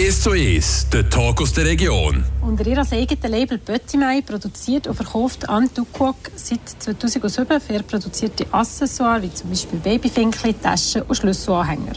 [0.00, 2.24] 1 zu 1, der Talk aus der Region.
[2.40, 9.22] Unter ihrem eigenen Label Böttimei produziert und verkauft Anne Dukwok seit 2007 fair produzierte Accessoires
[9.22, 11.92] wie zum Beispiel Babyfinkli, Taschen und Schlüsselanhänger.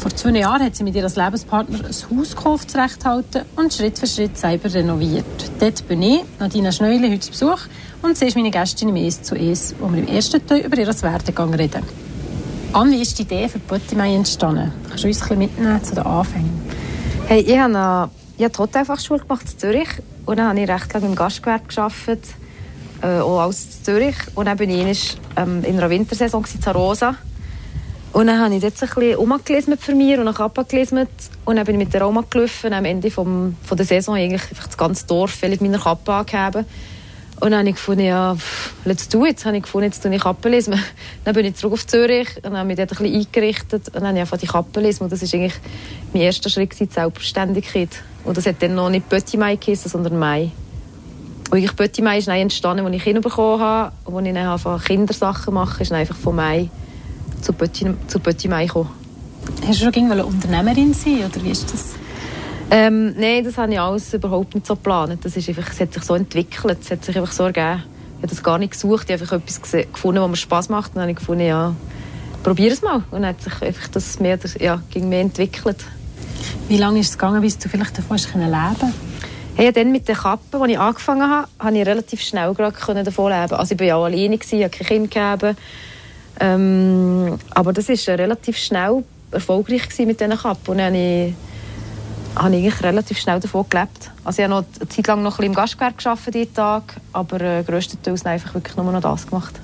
[0.00, 4.08] Vor zwei Jahren hat sie mit ihrem Lebenspartner ein Haus gekauft, zurechthalten und Schritt für
[4.08, 5.24] Schritt selber renoviert.
[5.60, 7.60] Dort bin ich, Nadina Schneuli, heute zu Besuch
[8.02, 10.76] und sie ist meine Gästin im «Es zu Es», wo wir im ersten Teil über
[10.76, 11.84] ihren Werdegang reden.
[12.72, 14.72] Anne, wie ist die Idee für Böttimei entstanden?
[14.88, 16.73] Kannst du uns ein bisschen mitnehmen zu den Anfängen?
[17.26, 19.88] Hey, ich habe eine, ich habe die Hotelfachschule gemacht in Zürich
[20.26, 22.22] und dann habe ich recht lange im Gastgewerbe gearbeitet,
[23.00, 24.16] äh, auch in Zürich.
[24.34, 27.16] Und dann bin ich ähm, in einer Wintersaison in Rosa.
[28.12, 31.08] Und dann habe ich dort ein bisschen umgelesen für mich und nach abgelesen.
[31.46, 34.42] Und dann bin ich mit der Oma gelaufen am Ende vom, von der Saison eigentlich
[34.50, 36.66] einfach das ganze Dorf mit meiner Kappe angegeben.
[37.40, 38.36] Und dann habe ich gefunden, ja,
[38.84, 39.44] let's do it.
[39.44, 40.74] Habe ich gefunden, jetzt tue ich Kappe lesen.
[41.24, 43.88] Dann bin ich zurück auf Zürich und habe mich dort ein bisschen eingerichtet.
[43.88, 45.04] Und dann habe ich einfach die Kappe lesen.
[45.04, 45.54] Und das war eigentlich
[46.12, 47.88] mein erster Schritt in die Selbstständigkeit.
[48.24, 50.52] Und das hat dann noch nicht Petit Mai geheißen, sondern Mai.
[51.50, 53.92] Und ich Petit Mai ist entstanden, als ich Kinder bekommen habe.
[54.04, 56.70] Und als ich dann Kindersachen mache, ist einfach von Mai
[57.42, 58.90] zu Petit, zu Petit Mai gekommen.
[59.66, 61.93] Hast du schon irgendwann Unternehmerin sein oder wie ist das?
[62.76, 65.24] Ähm, nein, das habe ich alles überhaupt nicht so geplant.
[65.24, 67.84] Das ist einfach, es hat sich so entwickelt, es hat sich einfach so ergeben.
[68.16, 70.88] Ich habe das gar nicht gesucht, ich habe einfach etwas gefunden, was mir Spass macht.
[70.88, 71.72] Und dann habe ich gefunden, ja,
[72.42, 73.04] probiere es mal.
[73.12, 75.84] Und dann hat sich einfach das mehr, ja, gegen mehr entwickelt.
[76.66, 78.98] Wie lange ist es gegangen, bis du vielleicht davon leben konntest?
[79.54, 83.54] Hey, dann mit der Kappe, als ich angefangen habe, konnte ich relativ schnell davon leben.
[83.54, 85.56] Also ich war ja auch alleine, ich habe kein Kind gegeben.
[86.40, 90.72] Ähm, aber das war relativ schnell erfolgreich mit diesen Kappen.
[90.72, 91.34] Und dann habe ich
[92.36, 94.10] habe ich relativ schnell davon gelebt.
[94.24, 96.82] Also ich habe noch eine Zeit lang noch ein bisschen im Gastgewerbe gearbeitet, jeden Tag,
[97.12, 99.54] aber äh, grösstenteils einfach wirklich nur noch das gemacht.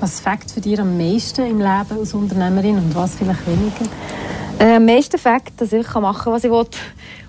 [0.00, 3.90] Was fängt für dich am meisten im Leben als Unternehmerin und was vielleicht weniger?
[4.58, 6.66] Äh, am meisten fängt, dass ich machen kann, was ich will.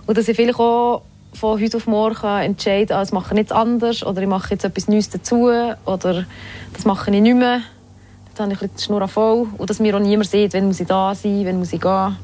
[0.06, 1.02] Und dass ich vielleicht auch
[1.34, 4.52] von heute auf morgen entscheiden kann, ah, das mache ich jetzt anders oder ich mache
[4.52, 5.50] jetzt etwas Neues dazu
[5.86, 6.26] oder
[6.74, 7.62] das mache ich nicht mehr.
[8.36, 9.48] Dann habe ich ein bisschen die Schnur voll.
[9.58, 12.18] Und dass mir auch niemand sieht, wenn muss ich da sein, wenn muss ich gehen.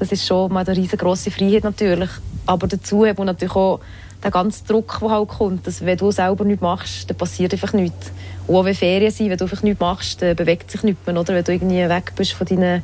[0.00, 2.08] Das ist schon mal eine riesengroße Freiheit natürlich.
[2.46, 3.80] Aber dazu hat man natürlich auch
[4.24, 5.66] den ganzen Druck, der halt kommt.
[5.66, 8.10] Dass, wenn du selber nichts machst, dann passiert einfach nichts.
[8.48, 11.20] Auch wenn Ferien sind, wenn du einfach nichts machst, dann bewegt sich nichts mehr.
[11.20, 11.34] Oder?
[11.34, 12.82] Wenn du irgendwie weg bist von deinen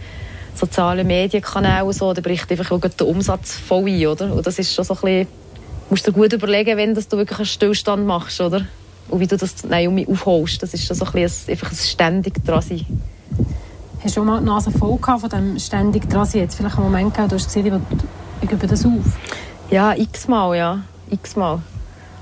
[0.54, 4.06] sozialen Medienkanälen, so, dann bricht einfach der Umsatz voll ein.
[4.06, 4.34] Oder?
[4.34, 5.28] Und das ist schon so ein bisschen,
[5.88, 8.42] musst du dir gut überlegen, wenn du wirklich einen Stillstand machst.
[8.42, 8.66] Oder?
[9.08, 10.62] Und wie du das mich aufholst.
[10.62, 12.84] Das ist schon so ein, bisschen einfach ein ständig dran sein.
[14.06, 16.42] Hast schon mal die Nase voll von dem ständig dran sein?
[16.42, 17.84] Jetzt vielleicht einen Moment gehabt, du hast gesehen,
[18.40, 18.92] ich gebe das auf.
[19.68, 20.78] Ja, x-mal, ja.
[21.10, 21.60] X-mal.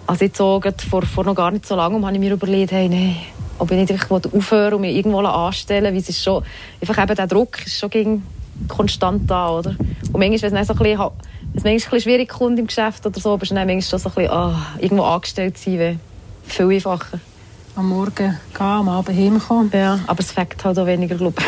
[0.07, 2.89] Also jetzt so, vor, vor noch gar nicht so lange habe ich mir überlegt, hey,
[2.89, 3.17] nee,
[3.59, 6.43] ob ich nicht aufhören und mich irgendwo anstellen weil es ist schon,
[6.81, 8.27] einfach eben der Druck ist schon gegen
[8.67, 9.77] konstant da, oder?
[10.11, 13.21] Und manchmal, wenn es so ein bisschen, wenn es manchmal schwierig kommt im Geschäft oder
[13.21, 16.01] so, aber es ist manchmal schon so ein bisschen, oh, irgendwo angestellt sein,
[16.47, 17.21] viel einfacher
[17.77, 19.71] am Morgen gehen, am Abend heimkommen.
[19.73, 21.43] Ja, aber es fängt halt auch weniger, glaube.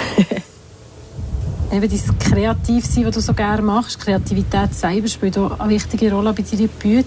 [1.72, 6.32] Eben dieses Kreativsein, was du so gerne machst, Kreativität selber spielt auch eine wichtige Rolle
[6.32, 7.04] bei deinen Bühnen.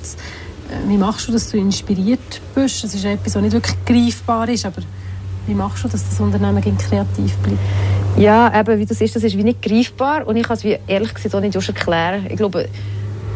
[0.87, 2.83] Wie machst du, dass du inspiriert bist?
[2.83, 4.81] Das ist etwas, was nicht wirklich greifbar ist, aber
[5.47, 7.59] wie machst du, dass das Unternehmen kreativ bleibt?
[8.17, 10.77] Ja, eben, wie das ist, das ist wie nicht greifbar und ich kann es wie
[10.87, 12.27] ehrlich gesagt auch nicht erklären.
[12.29, 12.67] Ich glaube,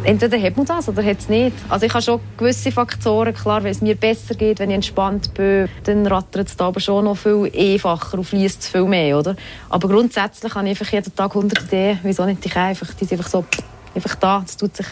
[0.03, 1.55] entweder hat man das oder hat es nicht.
[1.69, 5.33] Also ich habe schon gewisse Faktoren, klar, wenn es mir besser geht, wenn ich entspannt
[5.33, 9.35] bin, dann rattert es da aber schon noch viel einfacher und fließt viel mehr, oder?
[9.69, 13.19] Aber grundsätzlich habe ich einfach jeden Tag 100 Ideen, wieso nicht ich einfach, die sind
[13.19, 13.45] einfach so,
[13.95, 14.87] einfach da, es tut sich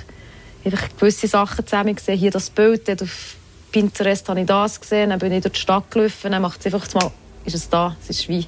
[0.64, 3.36] einfach gewisse Sachen zusammen gesehen, hier das Bild, dort auf
[3.72, 6.74] Pinterest habe ich das gesehen, dann bin ich durch die Stadt gelaufen, dann macht es
[6.74, 7.12] einfach mal,
[7.46, 8.46] ist es da, es ist wie,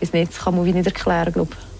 [0.00, 1.73] weiß nicht, das kann man wie nicht erklären, glaube ich.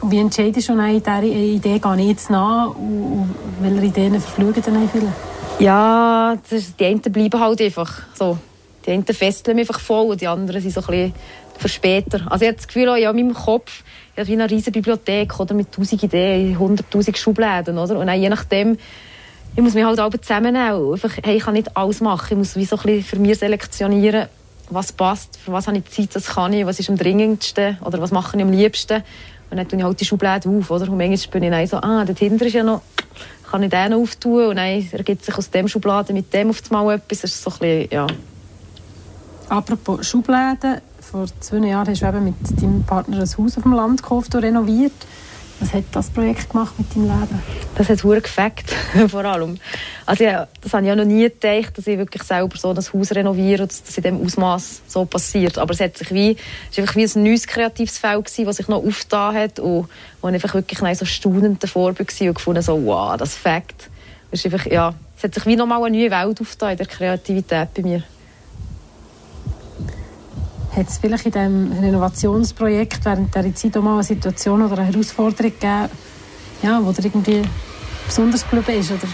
[0.00, 4.62] Und wie entscheidest du in dieser Idee, gehe ich jetzt nach und welche Ideen verfliegen
[4.64, 5.12] dann viele?
[5.58, 8.38] Ja, ist, die einen bleiben halt einfach so.
[8.86, 11.14] Die einen fesseln mich einfach voll und die anderen sind so ein bisschen
[11.58, 12.22] für später.
[12.30, 13.82] Also ich habe das Gefühl, ja, in meinem Kopf
[14.16, 17.78] ich wie eine riesige Bibliothek oder, mit tausend Ideen, hunderttausend Schubladen.
[17.78, 17.98] Oder?
[17.98, 18.78] Und dann, je nachdem,
[19.54, 20.92] ich muss mich halt alle zusammennehmen.
[20.92, 22.28] Einfach, hey, ich kann nicht alles machen.
[22.30, 24.28] Ich muss wie so ein bisschen für mich selektionieren,
[24.70, 28.00] was passt, für was habe ich Zeit, das kann ich, was ist am dringendsten oder
[28.00, 29.02] was mache ich am liebsten.
[29.50, 30.90] Und dann tue ich halt die Schublade auf, oder?
[30.90, 32.82] Und manchmal bin ich so, ah, dort hinten ist ja noch,
[33.50, 34.46] kann ich den auftun?
[34.46, 37.22] Und dann ergibt sich aus dem Schublade mit dem auf einmal etwas.
[37.22, 38.06] Das ist so ein bisschen, ja.
[39.48, 43.72] Apropos Schubladen, vor zwei Jahren hast du eben mit deinem Partner ein Haus auf dem
[43.72, 44.92] Land gekauft und renoviert.
[45.60, 47.42] Was hat das Projekt gemacht mit deinem Leben?
[47.74, 48.74] Das hat hure gefackt,
[49.08, 49.58] vor allem.
[50.06, 52.94] Also ja, das habe ich ja noch nie gedacht, dass ich wirklich selber so das
[52.94, 55.58] Haus renoviere und das in diesem Ausmaß so passiert.
[55.58, 56.36] Aber es hat sich wie,
[56.70, 59.88] es war einfach wie ein neues kreatives Feld gewesen, das sich noch aufgetan hat und
[60.22, 63.90] wo ich einfach wirklich so staunend davor war und gefunden so, wow, das Fakt.
[64.30, 67.74] Es, einfach, ja, es hat sich wie nochmal eine neue Welt aufgetan in der Kreativität
[67.74, 68.02] bei mir.
[70.76, 74.92] Hat es vielleicht in diesem Renovationsprojekt während dieser Zeit auch mal eine Situation oder eine
[74.92, 75.88] Herausforderung gegeben,
[76.62, 77.42] ja, wo dir irgendwie
[78.06, 78.92] besonders geblieben ist?
[78.92, 79.08] Oder?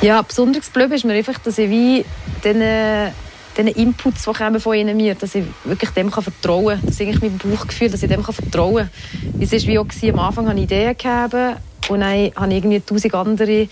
[0.00, 2.04] Ja, besonders geblieben ist mir einfach, dass ich wie
[2.42, 3.12] diesen,
[3.56, 6.86] diesen Inputs, die von ihnen mir, dass ich wirklich dem kann vertrauen kann.
[6.86, 8.88] Das ist eigentlich mein Bauchgefühl, dass ich dem kann vertrauen
[9.22, 9.42] kann.
[9.42, 11.56] Es war wie auch, am Anfang habe ich Ideen gegeben
[11.88, 13.68] und dann habe ich irgendwie tausend andere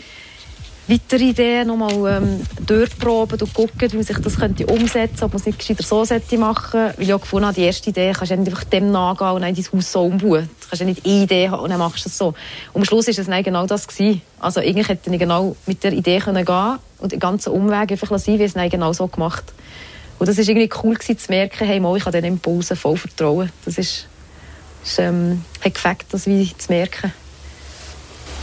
[0.89, 5.33] weitere Ideen nochmal ähm, durchproben und gucken, wie man sich das könnte umsetzen könnte, ob
[5.33, 8.13] man es nicht gescheiter so sollte machen Weil ich auch gefunden habe, die erste Idee
[8.13, 10.49] kannst du nicht einfach dem nachgehen und dann dein Haus so umbauen.
[10.61, 12.29] Du kannst ja nicht eine Idee haben und dann machst du es so.
[12.73, 13.87] Und am Schluss war es dann genau das.
[13.87, 14.23] Gewesen.
[14.41, 18.19] Also eigentlich hätte ich genau mit der Idee können gehen und den ganzen Umweg einfach
[18.19, 19.45] sein wie es dann genau so gemacht.
[20.19, 22.97] Und das war irgendwie cool gewesen, zu merken, hey, mal, ich kann diesen Impulsen voll
[22.97, 23.51] vertrauen.
[23.65, 24.07] Das ist,
[24.85, 27.13] ist ähm, hat gefällt, das wie zu merken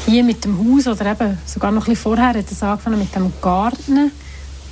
[0.06, 3.14] hier mit dem Haus oder eben sogar noch ein bisschen vorher hat es angefangen mit
[3.16, 4.12] dem Garten.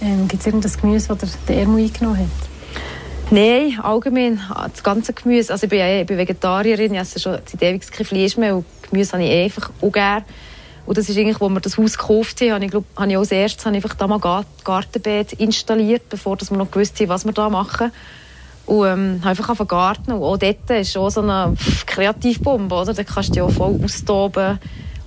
[0.01, 3.31] Ähm, Gibt es irgendein Gemüse, das der Ermo eingenommen hat?
[3.31, 4.39] Nein, allgemein
[4.71, 5.51] das ganze Gemüse.
[5.51, 8.65] Also ich bin, ich bin Vegetarierin, ich esse schon seit ewig kein Fleisch mehr und
[8.89, 10.23] Gemüse habe ich einfach auch gerne.
[10.85, 13.17] Und das ist eigentlich, als wir das Haus gekauft haben, habe ich, glaub, habe ich
[13.17, 17.25] als erstes habe ich einfach da mal Gartenbeet installiert, bevor wir noch gewusst haben, was
[17.25, 17.91] wir da machen.
[18.65, 20.13] Und ähm, einfach auf den Garten.
[20.13, 22.93] Und auch dort ist auch so eine Kreativbombe, oder?
[22.93, 24.59] Da kannst du dich auch voll austoben.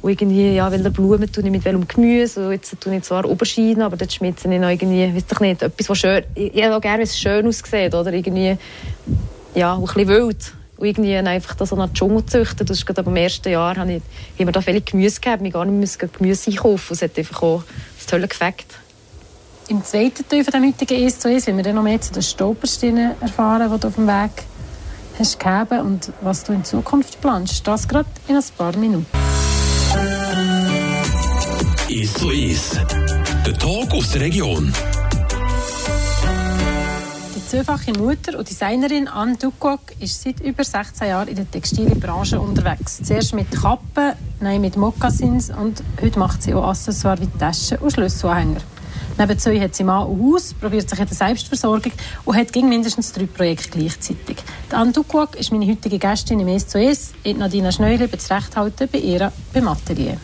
[0.02, 2.46] Und irgendwie, ja, welche Blumen tue ich mit welchem Gemüse.
[2.46, 5.62] Und jetzt tue ich zwar Oberschienen, aber dort schmitze ich noch irgendwie, weiß ich nicht,
[5.62, 8.12] etwas, was schön, ich hätte auch gerne, wie es schön aussieht, oder?
[8.12, 8.56] Irgendwie,
[9.54, 10.52] ja, ein bisschen wild.
[10.78, 12.66] Und irgendwie einfach das so einen Dschungel züchten.
[12.66, 14.02] Das ist gerade am ersten Jahr, habe ich,
[14.38, 16.94] wir da viele Gemüse gegeben, wir gar nicht müssen Gemüse einkaufen.
[16.94, 17.62] Es hat einfach auch
[17.98, 18.78] das tolle Effekt.
[19.68, 22.12] Im zweiten Teil von dem heutigen «Es zu Es» wollen wir dann noch mehr zu
[22.12, 24.30] den Stolpersteinen erfahren, die du auf dem Weg
[25.18, 27.64] hast gegeben und was du in Zukunft planst.
[27.68, 29.29] Das gerade in ein paar Minuten.
[33.44, 34.72] Der Tag aus der Region.
[37.34, 42.40] Die zweifache Mutter und Designerin Anne Dukok ist seit über 16 Jahren in der Textilbranche
[42.40, 43.00] unterwegs.
[43.02, 47.92] Zuerst mit Kappen, dann mit Mokassins und heute macht sie auch Accessoires wie Taschen und
[47.92, 48.60] Schlüsselanhänger.
[49.20, 51.92] Nebenzu hat sie Mann und Haus, probiert sich in der Selbstversorgung
[52.24, 54.38] und hat gegen mindestens drei Projekte gleichzeitig.
[54.70, 57.12] Die Anne Dukwak ist meine heutige Gästin im «Es zu Es».
[57.36, 58.30] Nadina Schneuli wird das
[58.90, 60.16] bei ihr beim Atelier.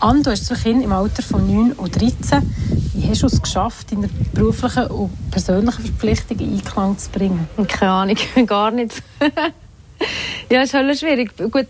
[0.00, 2.54] Anne, du hast zwei Kinder im Alter von 9 und 13.
[2.92, 7.48] Wie hast du es geschafft, deine beruflichen und persönlichen Verpflichtungen in Einklang zu bringen?
[7.68, 9.02] Keine Ahnung, gar nicht.
[10.50, 11.34] ja, ist halt schwierig.
[11.38, 11.68] Gut,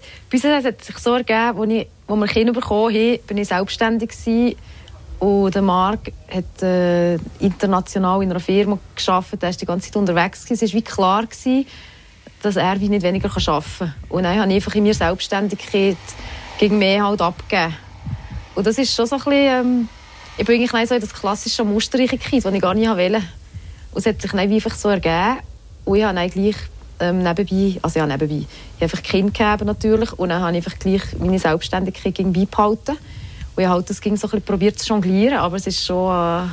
[0.64, 1.86] hat es sich so ergeben, als,
[2.16, 4.56] wir Kinder bekommen haben, bin ich selbstständig gewesen.
[5.18, 10.46] Und Marc hat äh, international in einer Firma gearbeitet, er war die ganze Zeit unterwegs.
[10.48, 11.66] Es war wie klar, gewesen,
[12.42, 13.94] dass er wie nicht weniger arbeiten kann.
[14.08, 15.96] Und dann habe ich einfach in mir Selbstständigkeit
[16.58, 17.74] gegen mehr halt abgegeben.
[18.54, 19.88] Und das ist schon so ein bisschen, ähm,
[20.36, 23.22] ich bin eigentlich so in das klassische musterreiche Kind, das ich gar nicht wollte.
[23.92, 25.38] Und es hat sich dann einfach so ergeben.
[25.84, 26.56] Und ich habe dann gleich
[27.00, 30.64] ähm, nebenbei, also ja nebenbei, ich habe einfach Kind gegeben natürlich und dann habe ich
[30.64, 32.98] einfach gleich meine Selbstständigkeit beibehalten.
[33.58, 36.12] Und ich halt das ging so ein bisschen probiert zu jonglieren, aber es ist schon
[36.12, 36.48] ein,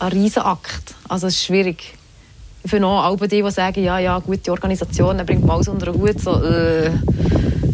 [0.00, 0.94] ein Riesenakt.
[1.08, 1.94] Also es ist schwierig.
[2.62, 5.68] Ich finde auch alle die, die sagen, ja, ja, gute Organisation, dann bringt man alles
[5.68, 6.90] unter den Hut, so, äh,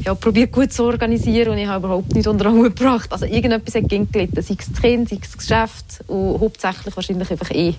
[0.05, 3.13] ja, probiert gut zu organisieren und ich habe überhaupt nicht unter den Hut gebracht.
[3.13, 7.33] Also irgendetwas hat gelitten, sei es das Kind, sei es das Geschäft und hauptsächlich wahrscheinlich
[7.33, 7.75] einfach eh,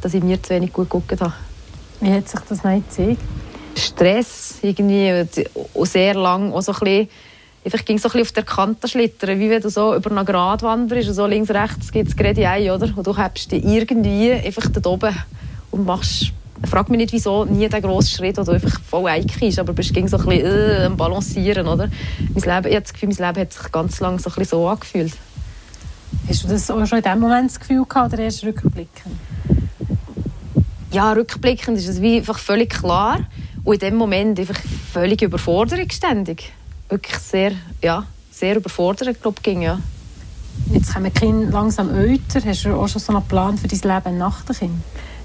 [0.00, 1.32] dass ich mir zu wenig gut geguckt habe.
[2.00, 3.20] Wie hat sich das nicht gezeigt?
[3.76, 5.24] Stress, irgendwie,
[5.84, 7.08] sehr lang, auch so ein bisschen,
[7.64, 10.24] einfach ging so ein bisschen auf der Kante schlittern, wie wenn du so über einen
[10.24, 12.92] Grat wanderst und so links, rechts geht es gerade ein, oder?
[12.96, 15.14] Und du hebst dich irgendwie einfach da oben
[15.70, 16.32] und machst
[16.68, 19.94] frag mich nicht, wieso nie der grosse Schritt, wo du einfach voll einkriegst, aber bist
[19.94, 21.88] ging so ein bisschen äh, am Balancieren, oder?
[22.18, 24.58] Mein Leben, ich habe das Gefühl, mein Leben hat sich ganz lange so, ein bisschen
[24.58, 25.12] so angefühlt.
[26.28, 29.16] Hast du das auch schon in dem Moment das Gefühl gehabt, oder erst rückblickend?
[30.92, 33.20] Ja, rückblickend ist es wie einfach völlig klar
[33.64, 34.60] und in dem Moment einfach
[34.92, 36.52] völlig Überforderung ständig.
[36.90, 39.78] Wirklich sehr, ja, sehr überfordert, glaube ich, ja.
[40.72, 42.40] Jetzt kommen die Kinder langsam älter.
[42.44, 44.74] Hast du auch schon so einen Plan für dein Leben nach dem Kind?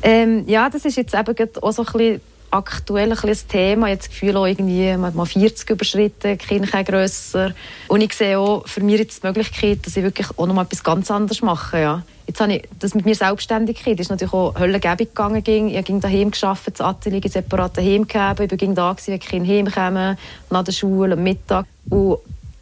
[0.02, 2.22] Ähm, ja, das ist jetzt eben auch so ein bisschen
[2.56, 3.90] aktuell ein, ein Thema.
[3.90, 7.54] Jetzt das Gefühl auch irgendwie, man hat mal 40 überschritten, Kinder grösser.
[7.88, 10.64] Und ich sehe auch für mich jetzt die Möglichkeit, dass ich wirklich auch noch mal
[10.64, 11.80] etwas ganz anderes mache.
[11.80, 12.04] Ja.
[12.28, 15.44] Jetzt habe ich das mit mir Selbstständigkeit, das ist natürlich auch höllengebig gegangen.
[15.46, 18.50] Ich habe daheim gearbeitet, das Atelier separat daheim gegeben.
[18.52, 20.18] Ich war da, wenn die Kinder heimkamen,
[20.50, 21.66] nach der Schule, am Mittag.
[21.90, 22.18] Und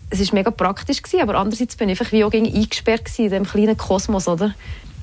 [0.09, 3.29] es ist mega praktisch gewesen, aber andererseits bin ich einfach wie auch eingesperrt gewesen in
[3.29, 4.53] diesem kleinen Kosmos, oder?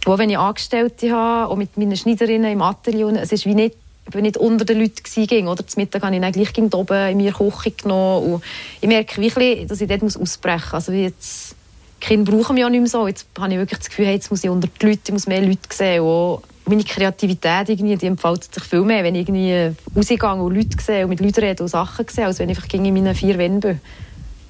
[0.04, 3.76] Wo, wenn ich Angestellte habe, auch mit meinen Schneiderinnen im Atelier, es ist wie nicht
[4.10, 7.10] ich bin nicht unter den Leuten gewesen, oder zum Mittag habe ich dann gleich oben
[7.10, 8.44] in mir Küche genommen und
[8.80, 10.74] ich merke wirklich, dass ich dort ausbrechen muss.
[10.74, 11.54] Also jetzt,
[12.00, 13.06] Kinder brauchen mich auch nicht mehr so.
[13.06, 15.42] Jetzt habe ich wirklich das Gefühl, jetzt muss ich unter die Leute, ich muss mehr
[15.42, 16.02] Leute sehen.
[16.02, 20.76] Und meine Kreativität irgendwie, die entfaltet sich viel mehr, wenn ich irgendwie rausgehe und Leute
[20.82, 23.38] sehe und mit Leuten rede und Sachen sehe, als wenn ich einfach in meinen vier
[23.38, 23.80] Wänden bin.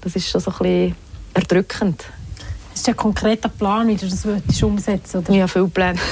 [0.01, 0.97] Das ist schon so ein bisschen
[1.35, 2.05] erdrückend.
[2.75, 4.25] Ist das ein konkreter Plan, wie du das
[4.63, 5.39] umsetzen willst?
[5.39, 5.99] Ja, viele Pläne.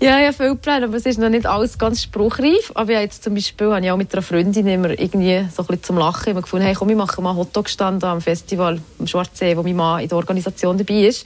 [0.00, 2.70] ja, ja, viele Pläne, aber es ist noch nicht alles ganz spruchreif.
[2.74, 5.66] Aber ja, jetzt zum Beispiel habe ich auch mit einer Freundin immer irgendwie so ein
[5.66, 9.06] bisschen zum Lachen immer gefunden, hey, komm, wir machen mal einen Hotdog-Stand am Festival am
[9.06, 11.24] Schwarzsee, wo mein Mann in der Organisation dabei ist.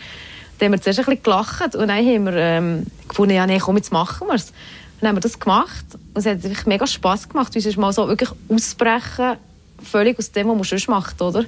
[0.59, 3.59] Da haben wir zuerst ein bisschen gelacht und dann haben wir ähm, gefunden, ja, nee,
[3.59, 4.53] komm, jetzt machen wir es.
[5.01, 7.93] Dann haben wir das gemacht und es hat wirklich mega Spass gemacht, weil es mal
[7.93, 9.37] so wirklich ausbrechen,
[9.83, 11.45] völlig aus dem, was man sonst macht, oder?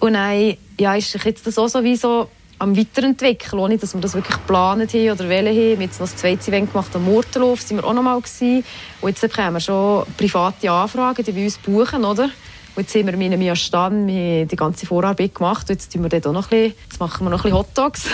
[0.00, 4.00] Und dann ja, ist jetzt das auch so wie so am Weiterentwickeln, ohne dass wir
[4.00, 5.56] das wirklich geplant haben oder wollen haben.
[5.56, 8.20] Wir haben jetzt noch das zweite Event gemacht am Murtenhof, sind wir auch noch mal
[8.20, 8.64] gewesen.
[9.00, 12.30] Und jetzt bekommen wir schon private Anfragen, die wir uns buchen, oder?
[12.76, 15.68] Und jetzt sind wir in einem Stand, die ganze Vorarbeit gemacht.
[15.68, 18.06] Und jetzt, wir auch noch ein bisschen, jetzt machen wir noch ein bisschen Hotdogs.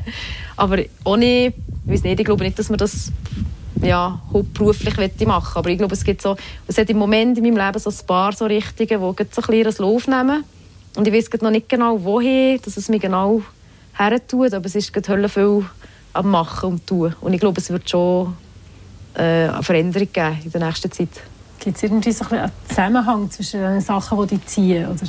[0.56, 3.12] Aber ohne, ich weiß nicht, ich glaube nicht, dass wir das
[3.82, 6.36] ja, hauptberuflich machen machen Aber ich glaube, es gibt so,
[6.66, 9.64] es hat im Moment in meinem Leben so ein paar so Richtungen, die so ein
[9.64, 10.44] bisschen Lauf nehmen.
[10.96, 13.42] Und ich weiß noch nicht genau, wohin, dass es mich genau
[13.98, 15.64] her tut, aber es ist gerade viel
[16.12, 17.14] am Machen und Tun.
[17.20, 18.36] Und ich glaube, es wird schon
[19.14, 21.08] äh, eine Veränderung geben in der nächsten Zeit.
[21.58, 24.86] Gibt es irgendwie so ein einen Zusammenhang zwischen den Sachen, die dich ziehen?
[24.86, 25.06] Oder?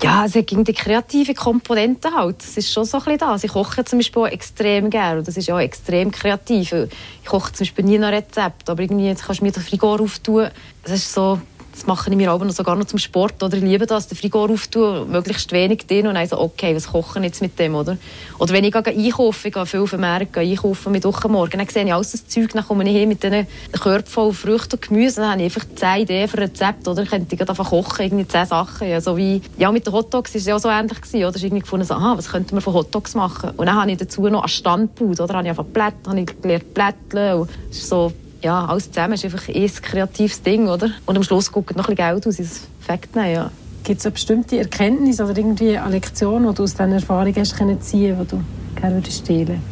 [0.00, 2.40] Ja, es gibt die kreative Komponente halt.
[2.40, 3.42] Das ist schon so ein bisschen das.
[3.42, 5.24] Ich koche zum Beispiel extrem gerne.
[5.24, 6.72] Das ist ja auch extrem kreativ.
[6.72, 10.48] Ich koche zum Beispiel nie nach Rezept, aber irgendwie kannst du mir den Frigo auftun.
[10.84, 11.40] Das ist so
[11.78, 13.40] das mache ich mir aber noch sogar noch zum Sport.
[13.42, 16.88] Oder ich liebe das, den Frigo auftun, möglichst wenig drin und dann so, okay, was
[16.88, 17.96] kochen jetzt mit dem, oder?
[18.38, 21.68] Oder wenn ich gehe einkaufen, ich gehe viel auf den Markt einkaufen mit Morgen, dann
[21.68, 24.82] sehe ich alles das Zeug, dann komme ich hin mit diesen Körpern voll Früchten und
[24.82, 27.02] Gemüse, dann habe ich einfach zehn Ideen für ein Rezept, oder?
[27.02, 28.88] Ich könnte einfach kochen, irgendwie zehn Sachen.
[28.88, 31.36] Ja, so wie, ja, mit den Hotdogs war es ja auch so ähnlich gewesen, oder?
[31.36, 33.50] Ich irgendwie gefunden, so, aha, was könnte man von Hotdogs machen?
[33.56, 35.34] Und dann habe ich dazu noch einen Stand gebaut, oder?
[35.34, 39.70] Habe ich einfach Blätter, habe ich gelernt Blätteln so ja, alles zusammen ist einfach ein
[39.82, 40.90] kreatives Ding, oder?
[41.06, 43.50] Und am Schluss guckt noch ein bisschen Geld aus ins Effekt nehmen, ja.
[43.84, 47.56] Gibt es eine bestimmte Erkenntnis oder irgendwie eine Lektion, die du aus diesen Erfahrungen hast
[47.56, 48.42] können ziehen, die du
[48.78, 49.62] gerne würdest teilen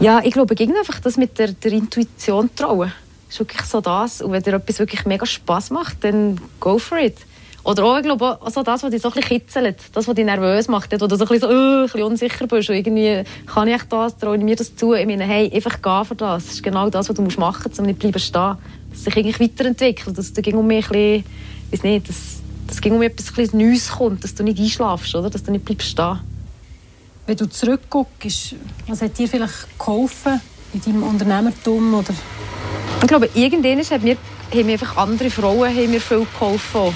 [0.00, 2.92] Ja, ich glaube, gegen einfach das mit der, der Intuition trauen.
[3.26, 4.20] Das ist wirklich so das.
[4.20, 7.16] Und wenn dir etwas wirklich mega Spass macht, dann go for it.
[7.64, 10.24] Oder auch, ich glaube, also das, was dich so ein bisschen kitzelt, das, was dich
[10.24, 13.22] nervös macht, wo du so ein bisschen, so, uh, ein bisschen unsicher bist und irgendwie,
[13.46, 14.94] kann ich das, traue ich mir das zu?
[14.94, 16.44] Ich meine, hey, einfach geh für das.
[16.44, 18.56] Das ist genau das, was du machen musst, um nicht bleiben stehen.
[18.90, 21.24] Dass sich eigentlich weiterentwickelt, dass du um mich ein
[21.70, 25.30] bisschen, nicht, dass, dass ging um etwas ein Neues kommt, dass du nicht einschlafst, oder?
[25.30, 26.18] Dass du nicht bleibst stehen.
[27.26, 28.56] Wenn du zurückguckst,
[28.88, 30.40] was hat dir vielleicht geholfen
[30.74, 32.12] in deinem Unternehmertum, oder?
[33.00, 34.16] Ich glaube, irgendwann hat mir,
[34.52, 36.92] haben mir einfach andere Frauen haben mir viel geholfen.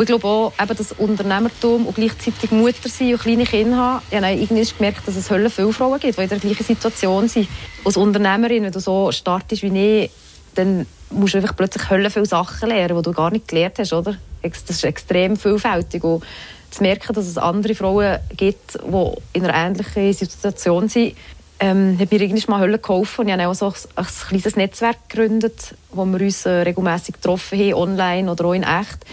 [0.00, 4.02] Und ich glaube auch, eben das Unternehmertum und gleichzeitig Mutter sein und kleine Kinder haben.
[4.10, 7.28] Ich habe irgendwann gemerkt, dass es Hölle viele Frauen gibt, die in der gleichen Situation
[7.28, 7.48] sind.
[7.84, 10.10] Als Unternehmerin, wenn du so startest wie ich,
[10.54, 13.92] dann musst du einfach plötzlich Hölle viele Sachen lernen, die du gar nicht gelernt hast,
[13.92, 14.16] oder?
[14.40, 16.02] Das ist extrem vielfältig.
[16.02, 16.24] Und
[16.70, 21.14] zu merken, dass es andere Frauen gibt, die in einer ähnlichen Situation sind,
[21.58, 23.20] ähm, hat mir irgendwann mal Hölle geholfen.
[23.20, 27.16] Und ich habe auch so ein, ein kleines Netzwerk gegründet, wo wir uns äh, regelmäßig
[27.16, 29.04] getroffen haben, online oder auch in echt.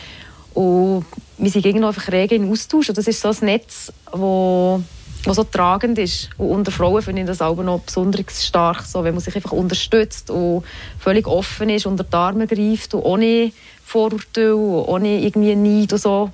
[0.58, 1.06] Und
[1.38, 2.90] wir sind irgendwie einfach rege im Austausch.
[2.90, 4.82] Und das ist so ein Netz, wo
[5.24, 6.32] so tragend ist.
[6.36, 9.52] Und unter Frauen finde ich das auch noch besonders stark, so, wenn man sich einfach
[9.52, 10.64] unterstützt und
[10.98, 13.52] völlig offen ist, unter die Arme greift und ohne
[13.86, 16.32] Vorurteile ohne irgendwie Neid und so.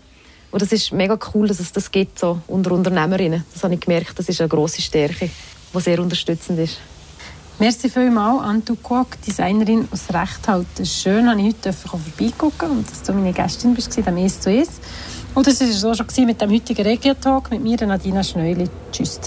[0.51, 3.43] Und das ist mega cool, dass es das gibt, so unter Unternehmerinnen.
[3.51, 5.29] Das habe ich gemerkt, das ist eine grosse Stärke,
[5.73, 6.77] die sehr unterstützend ist.
[7.59, 10.85] Merci vielmals, Antu Kuok, Designerin aus Rechthalten.
[10.85, 14.81] Schön, dass ich heute vorbeigucken und dass du meine Gästin bist, am «Es zu Es».
[15.35, 18.67] Und das war es auch schon mit dem heutigen Regio-Talk mit mir, Nadina Schneuli.
[18.91, 19.21] Tschüss